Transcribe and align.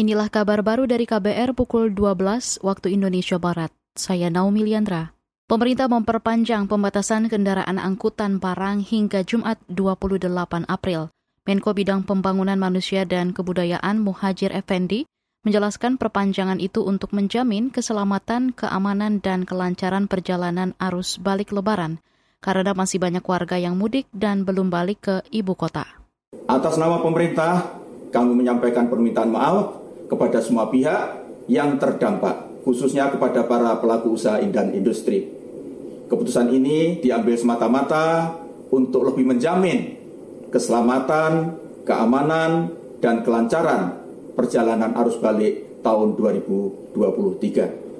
Inilah 0.00 0.32
kabar 0.32 0.64
baru 0.64 0.88
dari 0.88 1.04
KBR 1.04 1.52
pukul 1.52 1.92
12 1.92 2.64
waktu 2.64 2.96
Indonesia 2.96 3.36
Barat. 3.36 3.68
Saya 3.92 4.32
Naomi 4.32 4.64
Liandra. 4.64 5.12
Pemerintah 5.44 5.92
memperpanjang 5.92 6.72
pembatasan 6.72 7.28
kendaraan 7.28 7.76
angkutan 7.76 8.40
barang 8.40 8.80
hingga 8.80 9.20
Jumat 9.28 9.60
28 9.68 10.32
April. 10.72 11.12
Menko 11.44 11.76
Bidang 11.76 12.08
Pembangunan 12.08 12.56
Manusia 12.56 13.04
dan 13.04 13.36
Kebudayaan 13.36 14.00
Muhajir 14.00 14.56
Effendi 14.56 15.04
menjelaskan 15.44 16.00
perpanjangan 16.00 16.64
itu 16.64 16.80
untuk 16.80 17.12
menjamin 17.12 17.68
keselamatan, 17.68 18.56
keamanan, 18.56 19.20
dan 19.20 19.44
kelancaran 19.44 20.08
perjalanan 20.08 20.72
arus 20.80 21.20
balik 21.20 21.52
lebaran, 21.52 22.00
karena 22.40 22.72
masih 22.72 22.96
banyak 23.04 23.20
warga 23.28 23.60
yang 23.60 23.76
mudik 23.76 24.08
dan 24.16 24.48
belum 24.48 24.72
balik 24.72 25.04
ke 25.04 25.16
ibu 25.28 25.52
kota. 25.52 25.84
Atas 26.48 26.80
nama 26.80 27.04
pemerintah, 27.04 27.68
kami 28.08 28.32
menyampaikan 28.32 28.88
permintaan 28.88 29.28
maaf 29.28 29.79
kepada 30.10 30.42
semua 30.42 30.66
pihak 30.66 31.22
yang 31.46 31.78
terdampak, 31.78 32.66
khususnya 32.66 33.08
kepada 33.14 33.46
para 33.46 33.78
pelaku 33.78 34.18
usaha 34.18 34.42
dan 34.50 34.74
industri. 34.74 35.30
Keputusan 36.10 36.50
ini 36.50 36.98
diambil 36.98 37.38
semata-mata 37.38 38.34
untuk 38.74 39.06
lebih 39.06 39.30
menjamin 39.30 39.94
keselamatan, 40.50 41.54
keamanan, 41.86 42.74
dan 42.98 43.22
kelancaran 43.22 43.94
perjalanan 44.34 44.90
arus 44.98 45.16
balik 45.22 45.80
tahun 45.86 46.18
2023. 46.18 47.90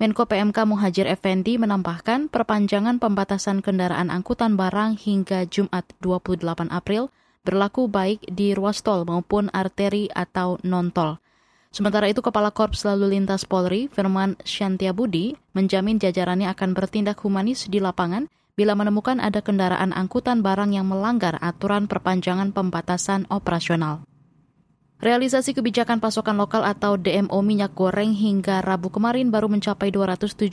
Menko 0.00 0.24
PMK 0.24 0.64
Muhajir 0.64 1.04
Effendi 1.04 1.60
menambahkan 1.60 2.32
perpanjangan 2.32 2.96
pembatasan 2.96 3.60
kendaraan 3.60 4.08
angkutan 4.08 4.56
barang 4.56 4.96
hingga 4.96 5.44
Jumat 5.44 5.84
28 6.00 6.72
April 6.72 7.12
berlaku 7.44 7.84
baik 7.84 8.24
di 8.32 8.56
ruas 8.56 8.80
tol 8.80 9.04
maupun 9.04 9.52
arteri 9.52 10.08
atau 10.08 10.56
non-tol. 10.64 11.20
Sementara 11.70 12.10
itu, 12.10 12.18
Kepala 12.18 12.50
Korps 12.50 12.82
Lalu 12.82 13.14
Lintas 13.14 13.46
Polri, 13.46 13.86
Firman 13.86 14.34
Shantiabudi, 14.42 15.38
menjamin 15.54 16.02
jajarannya 16.02 16.50
akan 16.50 16.74
bertindak 16.74 17.22
humanis 17.22 17.70
di 17.70 17.78
lapangan 17.78 18.26
bila 18.58 18.74
menemukan 18.74 19.22
ada 19.22 19.38
kendaraan 19.38 19.94
angkutan 19.94 20.42
barang 20.42 20.74
yang 20.74 20.90
melanggar 20.90 21.38
aturan 21.38 21.86
perpanjangan 21.86 22.50
pembatasan 22.50 23.30
operasional. 23.30 24.02
Realisasi 25.00 25.56
kebijakan 25.56 25.96
pasokan 25.96 26.36
lokal 26.36 26.60
atau 26.60 27.00
DMO 27.00 27.40
minyak 27.40 27.72
goreng 27.72 28.12
hingga 28.12 28.60
Rabu 28.60 28.92
kemarin 28.92 29.32
baru 29.32 29.48
mencapai 29.48 29.88
217 29.88 30.52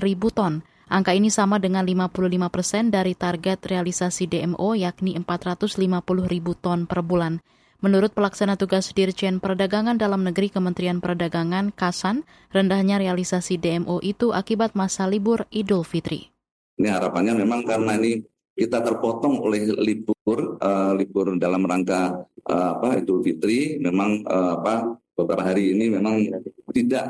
ribu 0.00 0.32
ton. 0.32 0.64
Angka 0.88 1.12
ini 1.12 1.28
sama 1.28 1.60
dengan 1.60 1.84
55 1.84 2.48
persen 2.48 2.88
dari 2.88 3.12
target 3.12 3.60
realisasi 3.60 4.24
DMO 4.24 4.72
yakni 4.72 5.20
450 5.20 5.76
ribu 6.24 6.56
ton 6.56 6.88
per 6.88 7.04
bulan. 7.04 7.44
Menurut 7.84 8.16
pelaksana 8.16 8.56
tugas 8.56 8.96
Dirjen 8.96 9.44
Perdagangan 9.44 10.00
Dalam 10.00 10.24
Negeri 10.24 10.48
Kementerian 10.48 11.04
Perdagangan 11.04 11.68
Kasan, 11.68 12.24
rendahnya 12.48 12.96
realisasi 12.96 13.60
DMO 13.60 14.00
itu 14.00 14.32
akibat 14.32 14.72
masa 14.72 15.04
libur 15.04 15.44
Idul 15.52 15.84
Fitri. 15.84 16.32
Ini 16.80 16.88
harapannya 16.88 17.44
memang 17.44 17.60
karena 17.68 18.00
ini 18.00 18.24
kita 18.56 18.80
terpotong 18.80 19.36
oleh 19.36 19.68
libur 19.76 20.56
uh, 20.64 20.96
libur 20.96 21.36
dalam 21.36 21.68
rangka 21.68 22.24
uh, 22.48 22.80
apa 22.80 23.04
Idul 23.04 23.20
Fitri, 23.20 23.76
memang 23.76 24.24
uh, 24.24 24.64
apa 24.64 24.96
beberapa 25.12 25.44
hari 25.52 25.76
ini 25.76 25.92
memang 25.92 26.24
tidak 26.72 27.04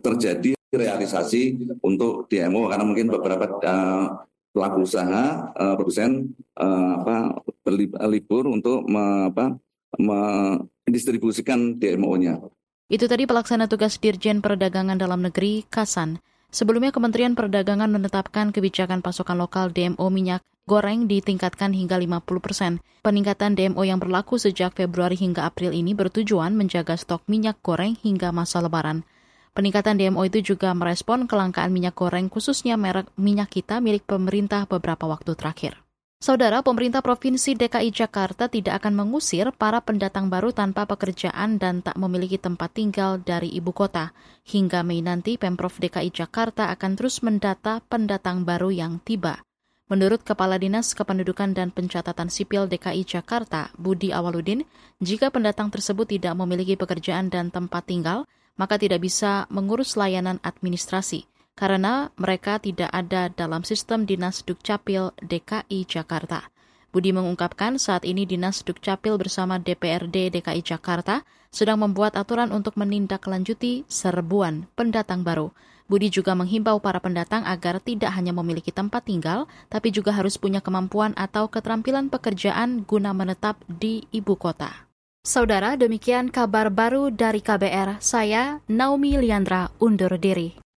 terjadi 0.00 0.56
realisasi 0.72 1.52
untuk 1.84 2.32
DMO 2.32 2.72
karena 2.72 2.84
mungkin 2.88 3.12
beberapa 3.12 3.44
uh, 3.60 4.24
pelaku 4.56 4.88
usaha 4.88 5.52
uh, 5.52 5.76
produsen 5.76 6.32
uh, 6.56 6.92
apa 7.04 7.44
berlibur 7.60 8.48
untuk 8.48 8.88
me, 8.88 9.28
apa, 9.28 9.52
mendistribusikan 9.98 11.76
DMO-nya. 11.80 12.40
Itu 12.86 13.10
tadi 13.10 13.26
pelaksana 13.26 13.66
tugas 13.66 13.98
Dirjen 13.98 14.38
Perdagangan 14.38 14.94
Dalam 14.94 15.26
Negeri, 15.26 15.66
Kasan. 15.66 16.22
Sebelumnya 16.54 16.94
Kementerian 16.94 17.34
Perdagangan 17.34 17.90
menetapkan 17.90 18.54
kebijakan 18.54 19.02
pasokan 19.02 19.42
lokal 19.42 19.74
DMO 19.74 20.06
minyak 20.08 20.46
goreng 20.66 21.06
ditingkatkan 21.06 21.74
hingga 21.74 21.98
50 21.98 22.26
persen. 22.42 22.72
Peningkatan 23.02 23.54
DMO 23.54 23.82
yang 23.86 24.02
berlaku 24.02 24.34
sejak 24.38 24.74
Februari 24.74 25.14
hingga 25.14 25.46
April 25.46 25.70
ini 25.70 25.94
bertujuan 25.94 26.58
menjaga 26.58 26.98
stok 26.98 27.22
minyak 27.30 27.58
goreng 27.62 27.94
hingga 28.02 28.34
masa 28.34 28.58
lebaran. 28.58 29.06
Peningkatan 29.54 29.96
DMO 29.96 30.20
itu 30.26 30.42
juga 30.42 30.74
merespon 30.74 31.24
kelangkaan 31.30 31.72
minyak 31.72 31.96
goreng 31.96 32.28
khususnya 32.28 32.76
merek 32.76 33.08
minyak 33.16 33.48
kita 33.48 33.80
milik 33.80 34.04
pemerintah 34.04 34.68
beberapa 34.68 35.08
waktu 35.08 35.32
terakhir. 35.32 35.85
Saudara, 36.16 36.64
pemerintah 36.64 37.04
Provinsi 37.04 37.52
DKI 37.60 37.92
Jakarta 37.92 38.48
tidak 38.48 38.80
akan 38.80 39.04
mengusir 39.04 39.52
para 39.52 39.84
pendatang 39.84 40.32
baru 40.32 40.48
tanpa 40.48 40.88
pekerjaan 40.88 41.60
dan 41.60 41.84
tak 41.84 41.92
memiliki 42.00 42.40
tempat 42.40 42.72
tinggal 42.72 43.20
dari 43.20 43.52
ibu 43.52 43.68
kota. 43.76 44.16
Hingga 44.48 44.80
Mei 44.80 45.04
nanti, 45.04 45.36
Pemprov 45.36 45.76
DKI 45.76 46.08
Jakarta 46.08 46.72
akan 46.72 46.96
terus 46.96 47.20
mendata 47.20 47.84
pendatang 47.84 48.48
baru 48.48 48.72
yang 48.72 48.96
tiba. 49.04 49.44
Menurut 49.92 50.24
Kepala 50.24 50.56
Dinas 50.56 50.96
Kependudukan 50.96 51.52
dan 51.52 51.68
Pencatatan 51.68 52.32
Sipil 52.32 52.64
DKI 52.64 53.04
Jakarta, 53.04 53.68
Budi 53.76 54.08
Awaludin, 54.08 54.64
jika 55.04 55.28
pendatang 55.28 55.68
tersebut 55.68 56.08
tidak 56.08 56.32
memiliki 56.32 56.80
pekerjaan 56.80 57.28
dan 57.28 57.52
tempat 57.52 57.84
tinggal, 57.84 58.24
maka 58.56 58.80
tidak 58.80 59.04
bisa 59.04 59.44
mengurus 59.52 60.00
layanan 60.00 60.40
administrasi 60.40 61.28
karena 61.56 62.12
mereka 62.20 62.60
tidak 62.60 62.92
ada 62.92 63.32
dalam 63.32 63.64
sistem 63.64 64.04
Dinas 64.04 64.44
Dukcapil 64.44 65.16
DKI 65.24 65.88
Jakarta. 65.88 66.52
Budi 66.92 67.12
mengungkapkan 67.12 67.80
saat 67.80 68.04
ini 68.04 68.28
Dinas 68.28 68.60
Dukcapil 68.62 69.16
bersama 69.16 69.56
DPRD 69.56 70.32
DKI 70.32 70.62
Jakarta 70.62 71.24
sedang 71.48 71.80
membuat 71.80 72.16
aturan 72.20 72.52
untuk 72.52 72.76
menindaklanjuti 72.76 73.88
serbuan 73.88 74.68
pendatang 74.76 75.24
baru. 75.24 75.52
Budi 75.86 76.10
juga 76.10 76.34
menghimbau 76.34 76.82
para 76.82 76.98
pendatang 76.98 77.46
agar 77.46 77.78
tidak 77.78 78.10
hanya 78.12 78.34
memiliki 78.34 78.74
tempat 78.74 79.06
tinggal, 79.06 79.46
tapi 79.70 79.94
juga 79.94 80.10
harus 80.10 80.34
punya 80.34 80.58
kemampuan 80.58 81.14
atau 81.14 81.46
keterampilan 81.46 82.10
pekerjaan 82.10 82.82
guna 82.82 83.14
menetap 83.14 83.62
di 83.70 84.02
ibu 84.10 84.34
kota. 84.34 84.86
Saudara, 85.22 85.78
demikian 85.78 86.30
kabar 86.30 86.70
baru 86.70 87.10
dari 87.14 87.38
KBR. 87.42 88.02
Saya 88.02 88.62
Naomi 88.66 89.18
Liandra 89.18 89.70
undur 89.78 90.18
diri. 90.18 90.65